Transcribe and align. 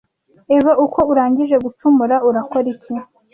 eva 0.57 0.71
uko 0.85 0.99
urangije 1.11 1.55
gucumura 1.65 2.15
urakora 2.29 2.67
iki 2.75 2.93